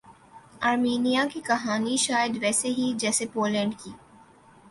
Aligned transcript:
Armenia 0.61 1.23
کی 1.33 1.41
کہانی 1.41 1.95
شاید 1.97 2.37
ویسےہی 2.41 2.91
ہے 2.91 2.97
جیسے 2.99 3.25
پولینڈ 3.33 3.73
کی 3.83 3.91